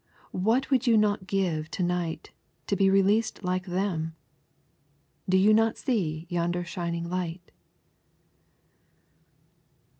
[0.43, 2.31] What would you not give to night
[2.65, 4.15] to be released like them?
[5.29, 7.51] Do you not see yonder shining light?